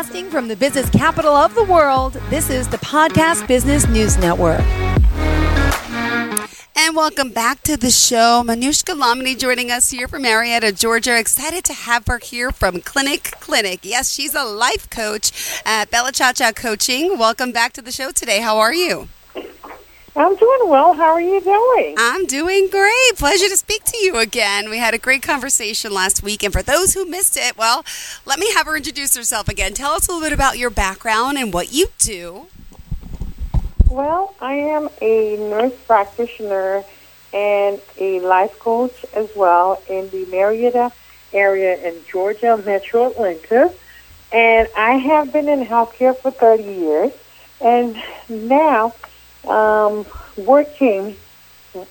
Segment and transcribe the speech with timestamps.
[0.00, 4.62] Broadcasting from the business capital of the world, this is the Podcast Business News Network.
[6.74, 8.42] And welcome back to the show.
[8.42, 11.18] Manouchka Lominy joining us here from Marietta, Georgia.
[11.18, 13.80] Excited to have her here from Clinic Clinic.
[13.82, 15.32] Yes, she's a life coach
[15.66, 17.18] at Bella Cha Cha Coaching.
[17.18, 18.40] Welcome back to the show today.
[18.40, 19.10] How are you?
[20.16, 20.92] I'm doing well.
[20.94, 21.94] How are you doing?
[21.96, 23.16] I'm doing great.
[23.16, 24.68] Pleasure to speak to you again.
[24.68, 26.42] We had a great conversation last week.
[26.42, 27.84] And for those who missed it, well,
[28.26, 29.72] let me have her introduce herself again.
[29.72, 32.48] Tell us a little bit about your background and what you do.
[33.88, 36.82] Well, I am a nurse practitioner
[37.32, 40.90] and a life coach as well in the Marietta
[41.32, 43.72] area in Georgia, Metro Atlanta.
[44.32, 47.12] And I have been in healthcare for 30 years.
[47.60, 47.96] And
[48.28, 48.94] now
[49.46, 51.16] um, working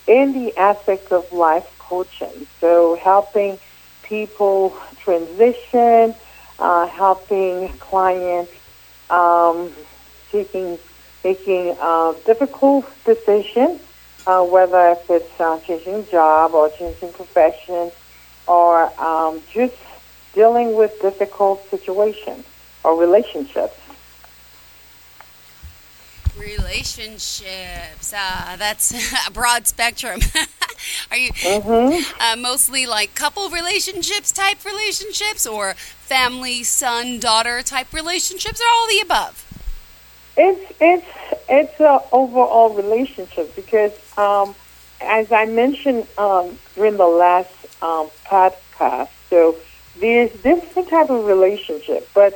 [0.08, 2.48] in the aspect of life coaching.
[2.60, 3.60] So helping
[4.04, 6.16] people transition,
[6.60, 8.52] uh, helping clients
[9.10, 9.72] um,
[10.32, 10.78] taking
[11.24, 13.82] making uh, difficult decisions,
[14.26, 17.92] uh, whether if it's uh, changing job or changing profession,
[18.48, 19.76] or um, just
[20.34, 22.46] dealing with difficult situations
[22.84, 23.76] or relationships.
[26.40, 28.14] Relationships.
[28.14, 30.22] Uh, that's a broad spectrum.
[31.12, 32.22] Are you Mm-hmm.
[32.22, 38.88] uh, mostly like couple relationships type relationships or family, son, daughter type relationships or all
[38.88, 39.46] the above?
[40.38, 41.06] It's it's
[41.50, 44.56] it's a overall relationship because, um,
[45.02, 49.58] as I mentioned um, during the last um, podcast, so
[50.00, 52.34] there's different type of relationship, but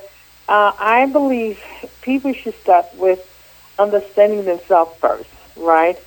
[0.50, 1.62] uh, I believe
[2.02, 3.22] people should start with
[3.80, 5.98] understanding themselves first, right?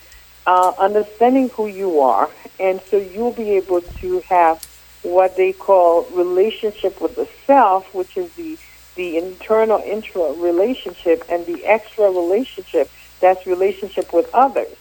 [0.46, 4.62] Uh, understanding who you are, and so you'll be able to have
[5.02, 8.58] what they call relationship with the self, which is the
[8.94, 12.90] the internal intra relationship and the extra relationship
[13.20, 14.74] that's relationship with others.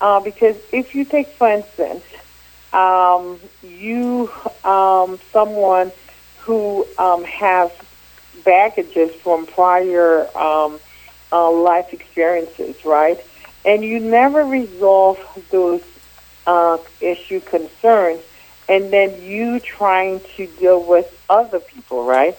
[0.00, 2.04] Uh, because if you take, for instance,
[2.72, 4.30] um, you,
[4.62, 5.90] um, someone
[6.40, 7.70] who um, has
[8.44, 10.78] baggages from prior um,
[11.32, 13.24] uh, life experiences, right?
[13.64, 15.18] And you never resolve
[15.50, 15.82] those
[16.46, 18.20] uh, issue concerns,
[18.68, 22.38] and then you trying to deal with other people, right?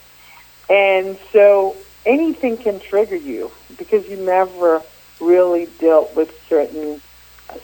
[0.69, 1.75] And so
[2.05, 4.81] anything can trigger you because you never
[5.19, 7.01] really dealt with certain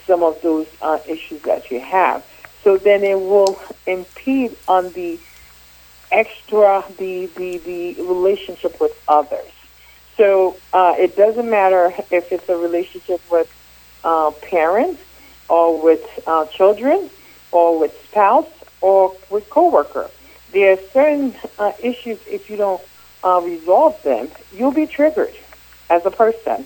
[0.08, 2.26] some of those uh, issues that you have.
[2.64, 5.20] So then it will impede on the
[6.12, 9.52] extra the the, the relationship with others.
[10.18, 13.52] So uh, it doesn't matter if it's a relationship with
[14.04, 15.02] uh, parents
[15.50, 17.10] or with uh, children
[17.52, 18.50] or with spouse
[18.82, 20.10] or with coworker.
[20.52, 22.82] There are certain uh, issues if you don't
[23.24, 25.34] uh, resolve them, you'll be triggered
[25.90, 26.66] as a person,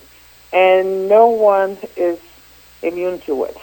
[0.52, 2.18] and no one is
[2.82, 3.56] immune to it.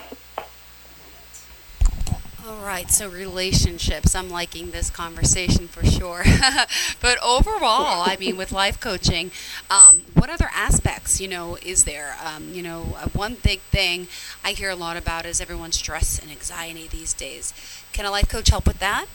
[2.47, 4.13] All right, so relationships.
[4.13, 6.23] I'm liking this conversation for sure.
[7.01, 9.31] but overall, I mean, with life coaching,
[9.71, 12.15] um, what other aspects, you know, is there?
[12.23, 14.07] Um, you know, uh, one big thing
[14.43, 17.51] I hear a lot about is everyone's stress and anxiety these days.
[17.93, 19.07] Can a life coach help with that?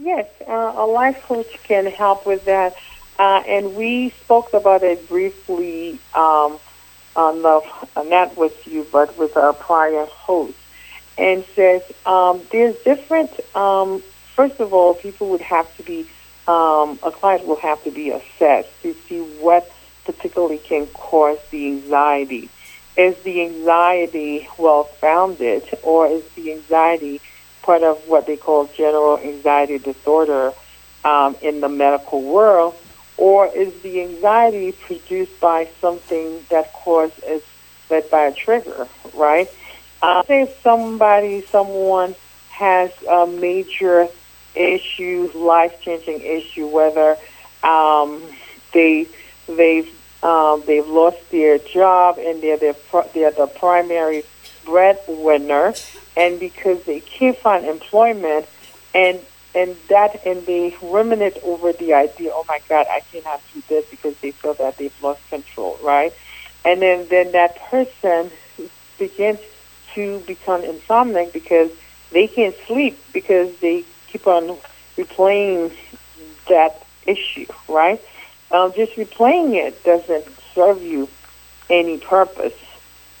[0.00, 2.74] Yes, uh, a life coach can help with that.
[3.20, 6.58] Uh, and we spoke about it briefly um,
[7.14, 7.60] on the,
[8.04, 10.56] not with you, but with our prior host.
[11.18, 14.02] And says um, there's different, um,
[14.34, 16.06] first of all, people would have to be,
[16.46, 19.70] um, a client will have to be assessed to see what
[20.04, 22.48] particularly can cause the anxiety.
[22.96, 27.20] Is the anxiety well founded, or is the anxiety
[27.62, 30.52] part of what they call general anxiety disorder
[31.04, 32.74] um, in the medical world,
[33.16, 37.42] or is the anxiety produced by something that caused is
[37.90, 39.48] led by a trigger, right?
[40.00, 42.14] Uh, say somebody, someone
[42.50, 44.08] has a major
[44.54, 47.16] issue, life-changing issue, whether
[47.62, 48.22] um,
[48.72, 49.08] they
[49.46, 52.74] they've um, they've lost their job and they're their,
[53.14, 54.24] they're the primary
[54.64, 55.74] breadwinner,
[56.16, 58.46] and because they can't find employment,
[58.94, 59.20] and
[59.54, 63.86] and that and they ruminate over the idea, oh my God, I cannot do this
[63.90, 66.12] because they feel that they've lost control, right?
[66.64, 68.30] And then then that person
[68.98, 69.38] begins
[69.98, 71.72] to become insomniac because
[72.12, 74.56] they can't sleep because they keep on
[74.96, 75.72] replaying
[76.48, 78.00] that issue, right?
[78.52, 80.24] Um, just replaying it doesn't
[80.54, 81.08] serve you
[81.68, 82.54] any purpose.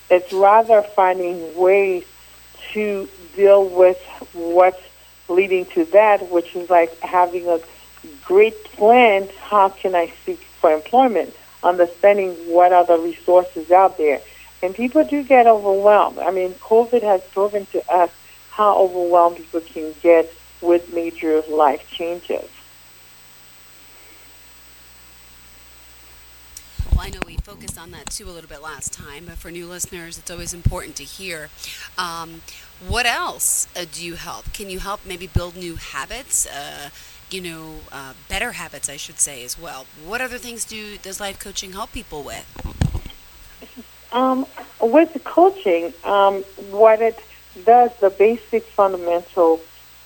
[0.08, 2.04] It's rather finding ways
[2.74, 4.00] to deal with
[4.32, 4.80] what's
[5.28, 7.58] leading to that, which is like having a
[8.24, 9.28] great plan.
[9.42, 11.34] How can I seek for employment?
[11.64, 14.20] Understanding what are the resources out there.
[14.62, 16.18] And people do get overwhelmed.
[16.18, 18.10] I mean, COVID has proven to us
[18.50, 22.48] how overwhelmed people can get with major life changes.
[26.90, 29.52] Well, I know we focused on that too a little bit last time, but for
[29.52, 31.50] new listeners, it's always important to hear.
[31.96, 32.42] Um,
[32.84, 34.52] what else uh, do you help?
[34.52, 36.46] Can you help maybe build new habits?
[36.48, 36.90] Uh,
[37.30, 39.86] you know, uh, better habits, I should say, as well.
[40.04, 42.44] What other things do does life coaching help people with?
[44.12, 44.46] Um,
[44.80, 47.18] with coaching, um, what it
[47.64, 49.60] does, the basic fundamental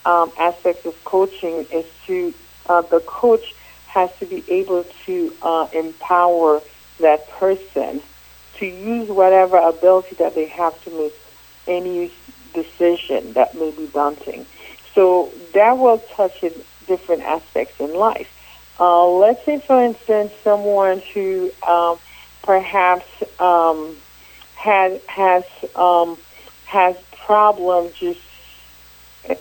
[0.04, 2.34] um, aspects of coaching is to
[2.66, 3.44] uh, the coach
[3.87, 6.60] has to be able to uh, empower
[7.00, 8.02] that person
[8.58, 11.14] to use whatever ability that they have to make
[11.66, 12.12] any
[12.55, 14.46] decision that may be daunting.
[14.94, 16.52] So that will touch in
[16.87, 18.28] different aspects in life.
[18.81, 21.98] Uh, let's say, for instance, someone who um,
[22.43, 23.06] perhaps
[23.41, 23.97] um,
[24.56, 25.44] has has
[25.75, 26.19] um,
[26.67, 28.21] has problems just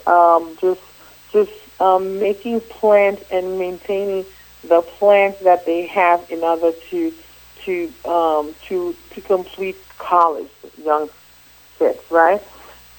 [0.08, 0.82] um, just
[1.32, 1.52] just
[1.82, 4.26] um, making plans and maintaining
[4.64, 7.14] the plans that they have in order to
[7.66, 10.50] to um, to to complete college,
[10.84, 11.10] young
[11.78, 12.42] kids, right?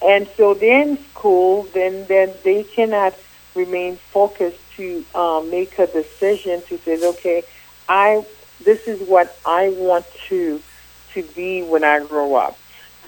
[0.05, 3.15] And so they're in school, then then they cannot
[3.55, 7.45] remain focused to um, make a decision to say, okay,
[7.89, 8.25] I
[8.65, 10.61] this is what I want to
[11.15, 12.59] to be when I grow up.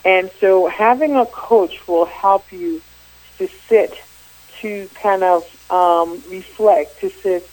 [0.05, 2.83] And so having a coach will help you
[3.39, 3.97] to sit,
[4.61, 7.49] to kind of um, reflect, to sit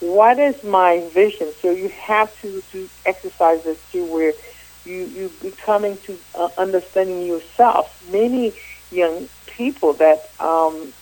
[0.00, 1.52] what is my vision?
[1.62, 4.32] So you have to do exercises too where
[4.84, 7.90] you you becoming to uh, understanding yourself.
[8.12, 8.54] Many
[8.92, 10.92] young people that um,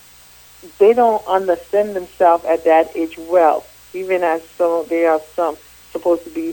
[0.78, 5.56] they don't understand themselves at that age well, even as some they are some
[5.94, 6.52] supposed to be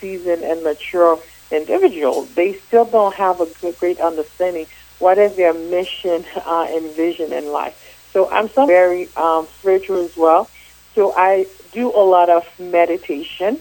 [0.00, 1.20] seasoned and mature
[1.52, 2.34] individuals.
[2.34, 4.66] They still don't have a great understanding
[4.98, 7.76] what is their mission uh, and vision in life.
[8.12, 10.50] So I'm some very um, spiritual as well.
[10.94, 13.60] So I do a lot of meditation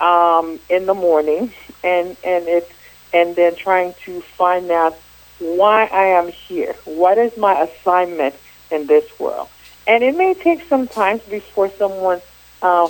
[0.00, 2.70] um, in the morning, and and it's
[3.12, 4.94] and then trying to find out
[5.40, 6.74] why I am here.
[6.84, 8.34] What is my assignment
[8.70, 9.48] in this world?
[9.86, 12.20] And it may take some time before someone
[12.60, 12.88] uh,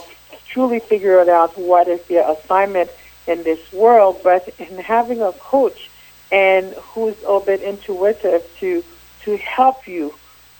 [0.49, 2.91] truly figure it out what is their assignment
[3.27, 4.21] in this world.
[4.23, 5.91] But in having a coach
[6.31, 8.85] and who's a bit intuitive to
[9.25, 10.15] to help you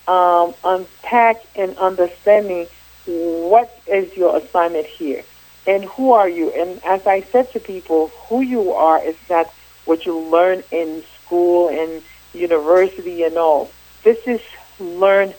[0.07, 2.67] um, unpack and understanding
[3.05, 5.23] what is your assignment here
[5.65, 6.51] and who are you?
[6.51, 9.47] And as I said to people, who you are is not
[9.85, 12.01] what you learn in school and
[12.33, 13.69] university and all.
[14.03, 14.41] This is
[14.79, 15.35] learned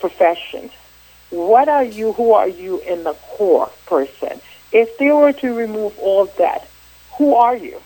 [0.00, 0.70] profession.
[1.34, 2.12] What are you?
[2.12, 4.40] Who are you in the core person?
[4.72, 6.66] If they were to remove all that,
[7.16, 7.80] who are you?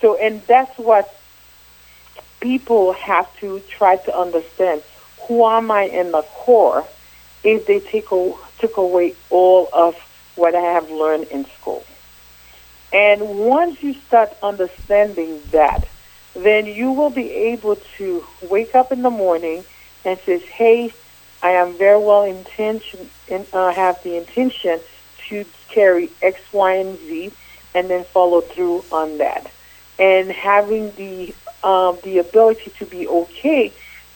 [0.00, 1.18] So, and that's what
[2.40, 4.82] people have to try to understand.
[5.26, 6.84] Who am I in the core?
[7.44, 9.94] if they take took away all of
[10.34, 11.84] what I have learned in school.
[12.92, 15.86] And once you start understanding that,
[16.34, 19.64] then you will be able to wake up in the morning
[20.04, 20.92] and says, "Hey,
[21.44, 24.80] I am very well intention and uh, have the intention
[25.28, 27.32] to carry X, Y, and Z,
[27.74, 29.50] and then follow through on that."
[29.98, 33.72] And having the um, the ability to be okay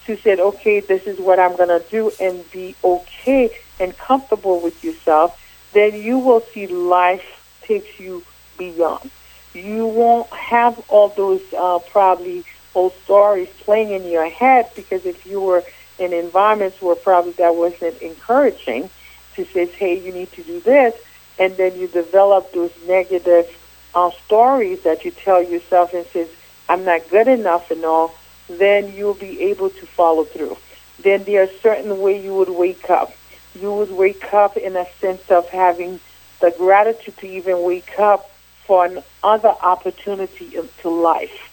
[0.09, 4.59] to say, okay, this is what I'm going to do and be okay and comfortable
[4.59, 5.39] with yourself,
[5.75, 8.25] then you will see life takes you
[8.57, 9.11] beyond.
[9.53, 12.45] You won't have all those uh, probably
[12.75, 15.63] old stories playing in your head because if you were
[15.99, 18.91] in environments where probably that wasn't encouraging
[19.35, 20.95] to say, hey, you need to do this,
[21.39, 23.47] and then you develop those negative
[23.95, 26.29] uh, stories that you tell yourself and says,
[26.69, 28.15] I'm not good enough and all,
[28.49, 30.57] then you'll be able to follow through.
[31.03, 33.13] Then there are certain way you would wake up.
[33.59, 36.01] You would wake up in a sense of having
[36.41, 38.31] the gratitude to even wake up
[38.65, 41.45] for another opportunity into life.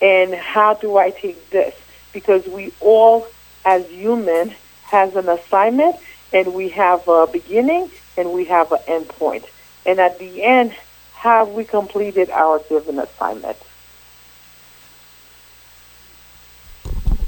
[0.00, 1.74] And how do I take this?
[2.12, 3.26] Because we all,
[3.64, 4.54] as human,
[4.84, 5.96] has an assignment,
[6.32, 9.44] and we have a beginning and we have an end point.
[9.86, 10.72] And at the end,
[11.14, 13.56] have we completed our given assignment?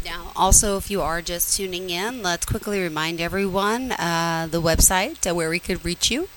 [0.05, 5.29] Now, also, if you are just tuning in, let's quickly remind everyone uh, the website
[5.29, 6.29] uh, where we could reach you.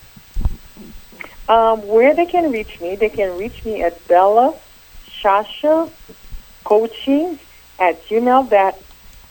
[1.49, 4.53] Um, where they can reach me, they can reach me at Bella
[5.07, 5.89] Chacha
[6.63, 7.39] Coaching
[7.79, 8.49] at gmail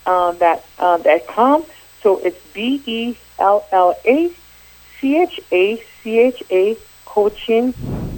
[0.07, 1.65] uh, that, uh, dot com.
[2.03, 4.31] So it's B E L L A
[5.01, 7.75] C H A C H A coaching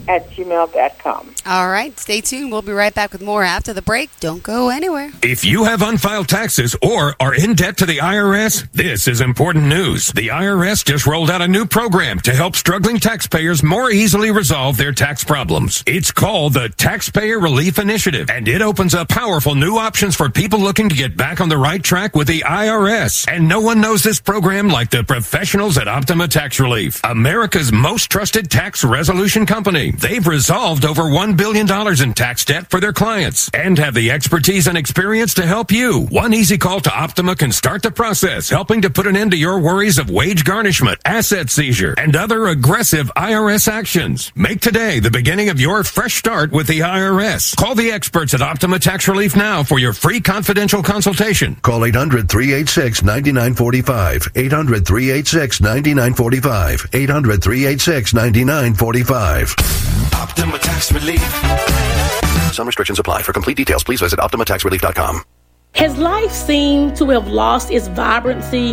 [0.08, 1.34] at gmail.com.
[1.46, 2.50] All right, stay tuned.
[2.50, 4.10] We'll be right back with more after the break.
[4.20, 5.10] Don't go anywhere.
[5.22, 9.66] If you have unfiled taxes or are in debt to the IRS, this is important
[9.66, 10.08] news.
[10.12, 14.76] The IRS just rolled out a new program to help struggling taxpayers more easily resolve
[14.76, 15.84] their tax problems.
[15.86, 20.58] It's called the Taxpayer Relief Initiative, and it opens up powerful new options for people
[20.58, 23.30] looking to get back on the right track with the IRS.
[23.30, 28.10] And no one knows this program like the professionals at Optima Tax Relief, America's most
[28.10, 29.92] trusted tax resolution company.
[30.00, 31.66] They've resolved over $1 billion
[32.00, 36.06] in tax debt for their clients and have the expertise and experience to help you.
[36.10, 39.36] One easy call to Optima can start the process, helping to put an end to
[39.36, 44.30] your worries of wage garnishment, asset seizure, and other aggressive IRS actions.
[44.36, 47.56] Make today the beginning of your fresh start with the IRS.
[47.56, 51.56] Call the experts at Optima Tax Relief now for your free confidential consultation.
[51.56, 54.28] Call 800 386 9945.
[54.36, 56.86] 800 386 9945.
[56.92, 59.87] 800 386 9945.
[60.14, 61.22] Optima Tax Relief.
[62.52, 63.22] Some restrictions apply.
[63.22, 65.22] For complete details, please visit OptimaTaxRelief.com.
[65.74, 68.72] Has life seemed to have lost its vibrancy?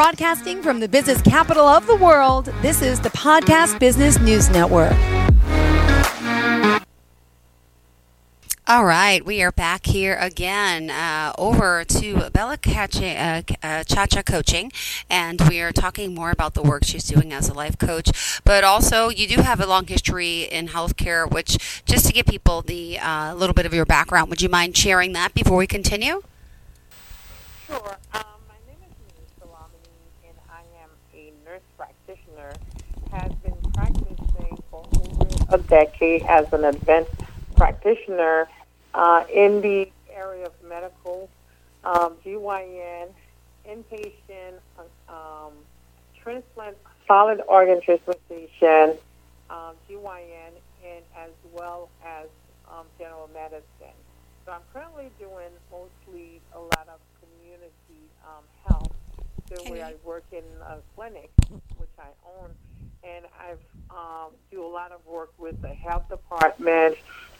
[0.00, 4.94] Broadcasting from the business capital of the world, this is the Podcast Business News Network.
[8.66, 14.22] All right, we are back here again uh, over to Bella Cacha, uh, uh, Chacha
[14.22, 14.72] Coaching,
[15.10, 18.40] and we are talking more about the work she's doing as a life coach.
[18.42, 22.62] But also, you do have a long history in healthcare, which just to give people
[22.62, 26.22] the uh, little bit of your background, would you mind sharing that before we continue?
[27.66, 27.98] Sure.
[28.14, 32.52] Um, my name is Denise Salamini, and I am a nurse practitioner.
[33.12, 34.16] Has been practicing
[34.70, 37.10] for over a decade as an advanced
[37.56, 38.48] practitioner
[38.94, 41.28] uh, in the area of medical,
[41.84, 43.08] um, GYN,
[43.68, 44.58] inpatient,
[45.08, 45.52] um,
[46.22, 46.76] transplant,
[47.06, 48.96] solid organ transplantation,
[49.48, 50.52] um, GYN,
[50.84, 52.28] and as well as
[52.70, 53.96] um, general medicine.
[54.46, 58.92] So I'm currently doing mostly a lot of community um, health.
[59.48, 61.30] So where I work in a clinic,
[61.76, 62.50] which I own,
[63.02, 63.58] and I've
[63.90, 66.96] um, do a lot of work with the health department,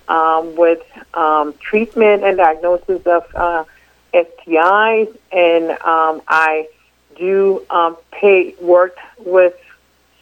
[0.09, 0.83] um, with
[1.15, 3.65] um, treatment and diagnosis of uh,
[4.13, 6.69] STIs, and um, I
[7.17, 9.55] do um, pay work with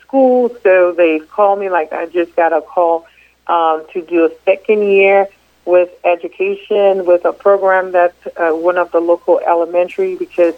[0.00, 0.52] schools.
[0.62, 3.06] So they call me like I just got a call
[3.46, 5.28] um, to do a second year
[5.64, 10.54] with education with a program that's uh, one of the local elementary because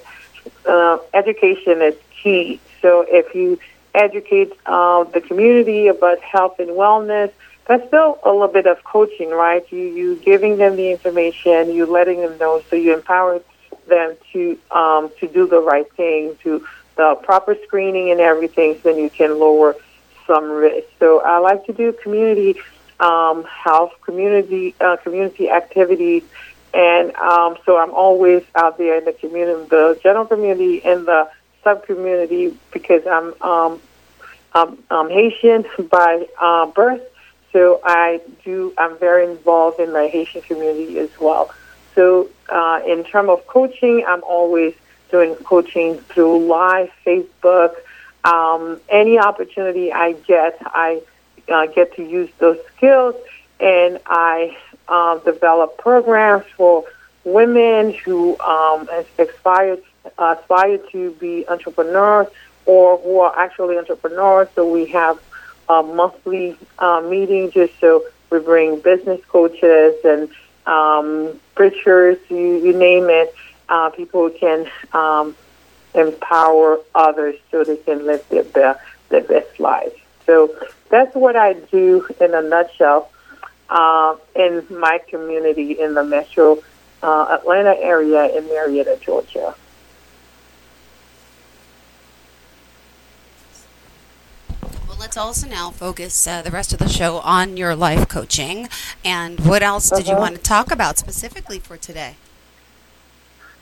[0.67, 2.61] uh, education is key.
[2.81, 3.59] So if you
[3.95, 7.33] educate uh, the community about health and wellness,
[7.67, 9.65] that's still a little bit of coaching, right?
[9.71, 13.41] You you giving them the information, you letting them know, so you empower
[13.87, 16.67] them to um, to do the right thing, to
[16.97, 19.77] the proper screening and everything, so then you can lower
[20.27, 20.87] some risk.
[20.99, 22.57] So I like to do community
[22.99, 26.23] um, health, community uh, community activities,
[26.75, 31.29] and um, so I'm always out there in the community, the general community, in the
[31.63, 33.81] sub community, because I'm um,
[34.53, 37.03] I'm, I'm Haitian by uh, birth,
[37.53, 38.75] so I do.
[38.79, 41.53] I'm very involved in the Haitian community as well.
[41.95, 44.75] So uh, in terms of coaching, I'm always
[45.11, 47.75] doing coaching through live Facebook.
[48.25, 51.03] Um, any opportunity I get, I
[51.49, 53.15] uh, get to use those skills,
[53.59, 54.57] and I
[54.89, 56.85] um, develop programs for
[57.25, 58.89] women who um,
[59.19, 59.83] expired
[60.19, 62.29] aspire to be entrepreneurs
[62.67, 64.49] or who are actually entrepreneurs.
[64.55, 65.21] So we have
[65.69, 70.29] a monthly uh, meeting just so we bring business coaches and
[70.67, 73.35] um, preachers, you, you name it.
[73.69, 75.35] Uh, people can um,
[75.95, 79.93] empower others so they can live their best, their best life.
[80.27, 80.55] So
[80.91, 83.11] that's what I do in a nutshell
[83.69, 86.63] uh, in my community in the metro
[87.03, 89.55] uh, Atlanta area in Marietta, Georgia.
[95.01, 98.69] Let's also now focus uh, the rest of the show on your life coaching.
[99.03, 100.21] And what else did you Uh-huh.
[100.21, 102.17] want to talk about specifically for today?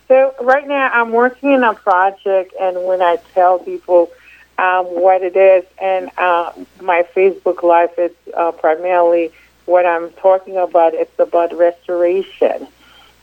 [0.08, 4.10] So right now I'm working in a project, and when I tell people
[4.58, 9.30] um, what it is, and uh, my Facebook Live is uh, primarily
[9.66, 10.94] what I'm talking about.
[10.94, 12.66] It's about restoration,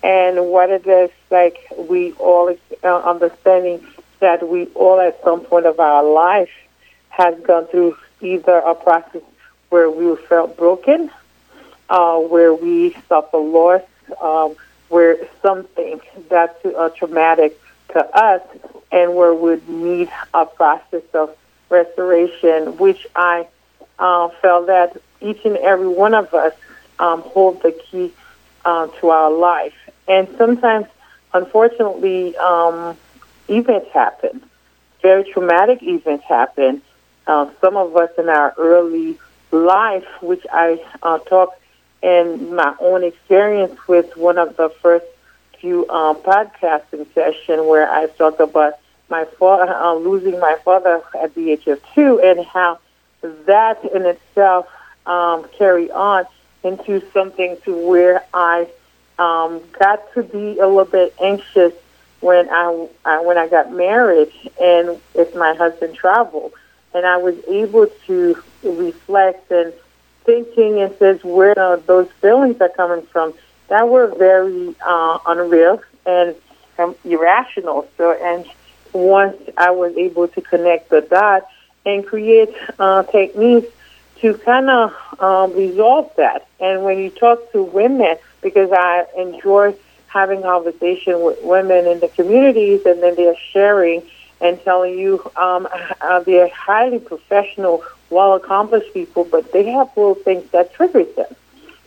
[0.03, 3.85] and what it is like we all uh, understanding
[4.21, 6.51] that we all at some point of our life
[7.09, 9.21] has gone through either a process
[9.69, 11.11] where we felt broken,
[11.89, 13.81] uh, where we suffer loss.
[14.21, 14.55] Um,
[14.89, 18.41] where something that's uh, traumatic to us
[18.91, 21.35] and where we need a process of
[21.69, 23.47] restoration, which I
[23.97, 26.53] uh, felt that each and every one of us
[26.99, 28.13] um, hold the key
[28.63, 29.73] uh, to our life.
[30.07, 30.85] And sometimes,
[31.33, 32.95] unfortunately, um,
[33.47, 34.43] events happen,
[35.01, 36.81] very traumatic events happen.
[37.27, 39.17] Uh, some of us in our early
[39.51, 41.59] life, which I uh, talk
[42.03, 45.05] in my own experience with one of the first
[45.59, 48.73] few um, podcasting session where I talked about
[49.09, 52.79] my father uh, losing my father at the age of two and how
[53.45, 54.67] that in itself
[55.05, 56.25] um, carried on
[56.63, 58.67] into something to where I
[59.17, 61.73] um, got to be a little bit anxious
[62.19, 66.53] when I, I when I got married and if my husband traveled
[66.95, 69.73] and I was able to reflect and
[70.23, 73.33] thinking and says where uh, those feelings are coming from
[73.67, 76.35] that were very uh, unreal and
[76.79, 77.87] um, irrational.
[77.97, 78.45] So, and
[78.93, 81.45] once I was able to connect the dots
[81.85, 83.67] and create uh, techniques
[84.21, 86.47] to kind of um, resolve that.
[86.61, 89.75] And when you talk to women, because I enjoy
[90.07, 94.01] having conversation with women in the communities, and then they're sharing
[94.41, 95.67] and telling you um,
[96.01, 101.33] uh, they're highly professional, well accomplished people, but they have little things that triggers them.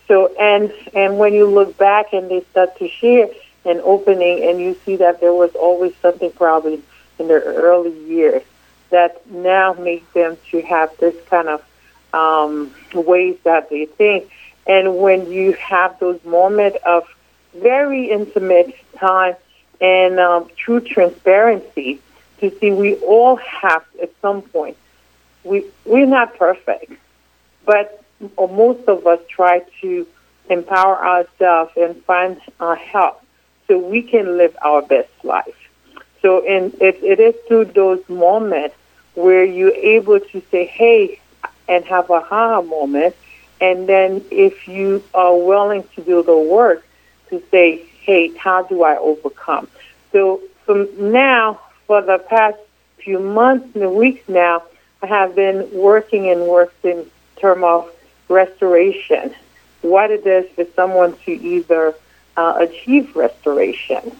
[0.07, 3.29] So and and when you look back and they start to share
[3.65, 6.83] an opening, and you see that there was always something probably
[7.19, 8.43] in their early years
[8.91, 11.63] that now make them to have this kind of
[12.15, 14.31] um, ways that they think.
[14.67, 17.07] And when you have those moments of
[17.55, 19.35] very intimate time
[19.81, 22.01] and um, true transparency,
[22.41, 24.77] to see we all have at some point.
[25.45, 26.93] We we're not perfect,
[27.65, 28.03] but
[28.39, 30.07] most of us try to
[30.51, 33.23] empower ourselves and find uh, help
[33.67, 35.69] so we can live our best life.
[36.23, 38.75] So, and it, it is through those moments
[39.15, 41.21] where you're able to say, "Hey,"
[41.69, 43.15] and have a ha moment,
[43.61, 46.85] and then if you are willing to do the work
[47.31, 49.69] to say, "Hey, how do I overcome?"
[50.13, 52.59] So, from now for the past
[52.99, 54.63] few months and weeks now,
[55.03, 57.91] I have been working and worked in terms of
[58.29, 59.35] restoration.
[59.81, 61.95] What it is for someone to either
[62.37, 64.13] uh, achieve restoration.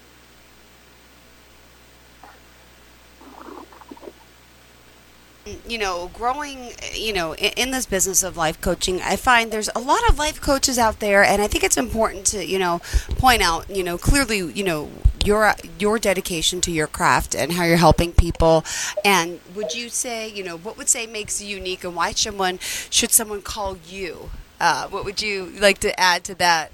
[5.67, 9.79] you know, growing, you know, in, this business of life coaching, I find there's a
[9.81, 12.81] lot of life coaches out there, and I think it's important to, you know,
[13.17, 14.91] point out, you know, clearly, you know,
[15.29, 18.65] your your dedication to your craft and how you're helping people.
[19.05, 22.59] And would you say, you know, what would say makes you unique, and why someone
[22.97, 24.31] should someone call you?
[24.61, 26.73] Uh, what would you like to add to that?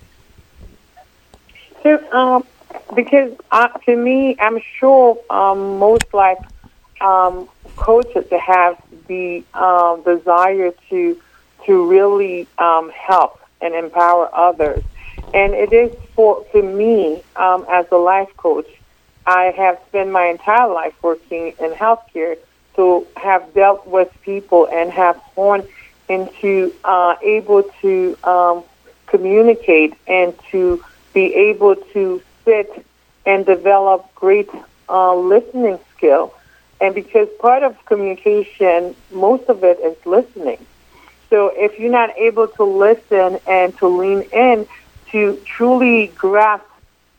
[1.82, 2.44] So, um,
[2.94, 6.42] because uh, to me, I'm sure um, most life
[7.00, 11.20] um, coaches to have the um, desire to
[11.66, 14.82] to really um, help and empower others.
[15.34, 18.68] And it is for for me um, as a life coach.
[19.26, 22.38] I have spent my entire life working in healthcare
[22.76, 25.66] to have dealt with people and have honed
[26.08, 28.64] into uh, able to um,
[29.06, 32.86] communicate and to be able to sit
[33.26, 34.50] and develop great
[34.88, 36.34] uh, listening skill
[36.80, 40.58] and because part of communication, most of it is listening.
[41.30, 44.66] So if you're not able to listen and to lean in
[45.14, 46.64] to truly grasp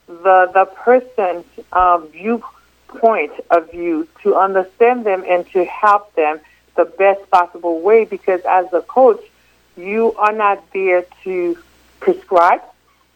[0.08, 2.51] the the person's uh, viewpoint
[2.88, 6.39] point of view to understand them and to help them
[6.75, 9.21] the best possible way because as a coach,
[9.77, 11.58] you are not there to
[11.99, 12.62] prescribe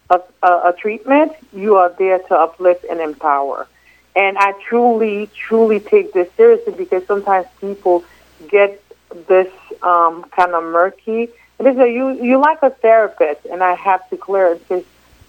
[0.10, 3.68] a, a, a treatment, you are there to uplift and empower.
[4.16, 8.04] And I truly, truly take this seriously because sometimes people
[8.48, 8.84] get
[9.28, 9.52] this
[9.84, 11.30] um, kind of murky.
[11.62, 14.68] Say, you, you like a therapist, and I have to clear it.
[14.68, 14.84] Says,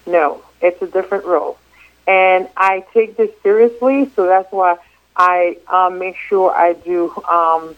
[0.06, 1.58] no, it's a different role.
[2.06, 4.78] And I take this seriously, so that's why
[5.16, 7.74] I uh, make sure I do um,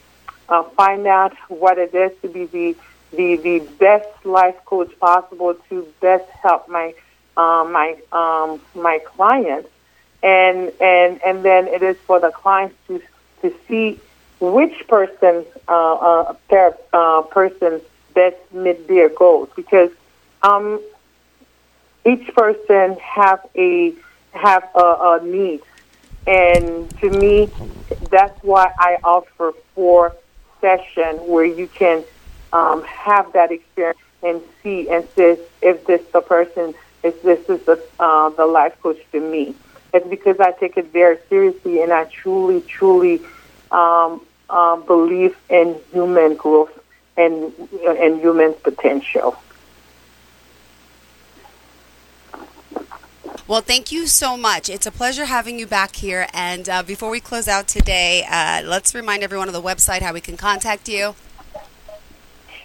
[0.48, 2.76] uh, find out what it is to be the,
[3.10, 6.94] the, the best life coach possible to best help my
[7.36, 9.70] uh, my um, my clients,
[10.22, 13.00] and and and then it is for the clients to
[13.40, 13.98] to see
[14.40, 17.80] which person uh, uh, per, uh, person
[18.14, 19.90] best meet their goals because
[20.42, 20.80] um,
[22.04, 23.94] each person have a
[24.32, 24.80] have a,
[25.20, 25.60] a need,
[26.26, 27.52] and to me,
[28.10, 30.12] that's why I offer four
[30.60, 32.04] session where you can
[32.52, 37.64] um, have that experience and see and see if this the person if this is
[37.66, 39.54] the uh, the life coach to me.
[39.94, 43.20] It's because I take it very seriously and I truly truly
[43.70, 46.81] um, um, believe in human growth
[47.16, 47.52] and
[47.84, 49.36] and human potential.
[53.48, 54.70] Well, thank you so much.
[54.70, 56.26] It's a pleasure having you back here.
[56.32, 60.14] And uh, before we close out today, uh, let's remind everyone of the website, how
[60.14, 61.14] we can contact you.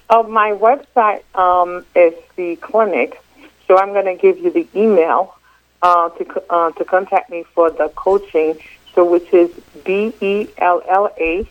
[0.09, 3.21] Oh, my website um, is the clinic,
[3.67, 5.35] so I'm going to give you the email
[5.81, 8.57] uh, to uh, to contact me for the coaching.
[8.95, 9.51] So, which is
[9.83, 11.45] B E L L A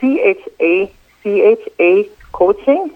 [0.00, 2.92] C H A C H A coaching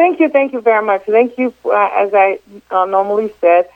[0.00, 0.30] Thank you.
[0.30, 1.02] Thank you very much.
[1.04, 2.38] Thank you, uh, as I
[2.70, 3.68] uh, normally said,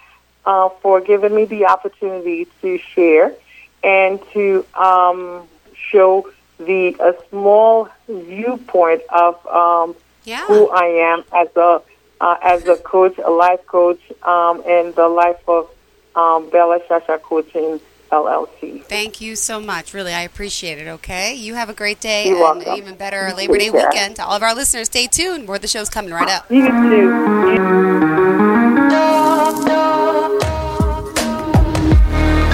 [0.47, 3.35] uh, for giving me the opportunity to share
[3.83, 10.47] and to um, show the a small viewpoint of um, yeah.
[10.47, 11.83] who I am as a
[12.23, 15.69] uh, as a coach, a life coach, um, and the life of
[16.17, 17.81] um, Bella Chacha Coaching
[18.13, 18.83] LLC.
[18.85, 19.93] Thank you so much.
[19.95, 20.87] Really, I appreciate it.
[20.89, 22.75] Okay, you have a great day You're and welcome.
[22.77, 23.89] even better You Labor Day care.
[23.89, 24.17] weekend.
[24.17, 25.47] To all of our listeners, stay tuned.
[25.47, 26.51] More of the show's coming right up.
[26.51, 28.15] You too.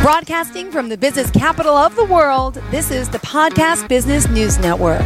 [0.03, 5.03] Broadcasting from the business capital of the world, this is the Podcast Business News Network.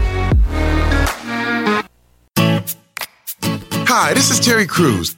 [3.86, 5.16] Hi, this is Terry Crews,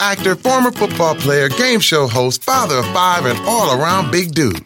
[0.00, 4.64] actor, former football player, game show host, father of five, and all around big dude.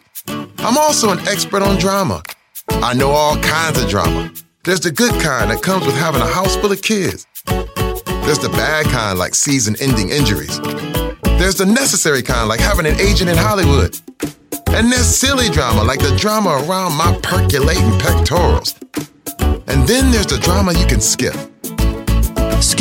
[0.58, 2.22] I'm also an expert on drama.
[2.68, 4.32] I know all kinds of drama.
[4.64, 7.26] There's the good kind that comes with having a house full of kids.
[7.46, 10.60] There's the bad kind like season ending injuries.
[11.38, 13.98] There's the necessary kind like having an agent in Hollywood.
[14.68, 18.74] And there's silly drama like the drama around my percolating pectorals.
[19.66, 21.34] And then there's the drama you can skip.